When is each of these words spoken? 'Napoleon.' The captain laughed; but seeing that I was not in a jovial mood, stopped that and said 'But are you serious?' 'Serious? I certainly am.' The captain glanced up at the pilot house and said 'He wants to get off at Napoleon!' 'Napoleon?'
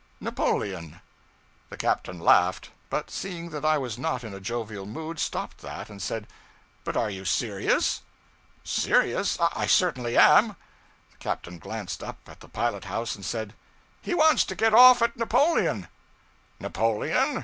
'Napoleon.' 0.19 0.99
The 1.69 1.77
captain 1.77 2.19
laughed; 2.19 2.71
but 2.89 3.11
seeing 3.11 3.51
that 3.51 3.63
I 3.63 3.77
was 3.77 3.99
not 3.99 4.23
in 4.23 4.33
a 4.33 4.39
jovial 4.39 4.87
mood, 4.87 5.19
stopped 5.19 5.59
that 5.59 5.91
and 5.91 6.01
said 6.01 6.25
'But 6.83 6.97
are 6.97 7.11
you 7.11 7.23
serious?' 7.23 8.01
'Serious? 8.63 9.37
I 9.39 9.67
certainly 9.67 10.17
am.' 10.17 10.55
The 11.11 11.17
captain 11.19 11.59
glanced 11.59 12.01
up 12.01 12.17
at 12.27 12.39
the 12.39 12.49
pilot 12.49 12.85
house 12.85 13.13
and 13.15 13.23
said 13.23 13.53
'He 14.01 14.15
wants 14.15 14.43
to 14.45 14.55
get 14.55 14.73
off 14.73 15.03
at 15.03 15.17
Napoleon!' 15.17 15.87
'Napoleon?' 16.59 17.39